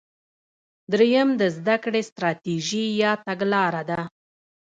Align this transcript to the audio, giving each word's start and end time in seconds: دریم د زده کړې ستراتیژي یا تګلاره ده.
دریم 0.91 1.29
د 1.41 1.43
زده 1.57 1.75
کړې 1.83 2.01
ستراتیژي 2.09 2.85
یا 3.03 3.11
تګلاره 3.27 3.81
ده. 3.89 3.99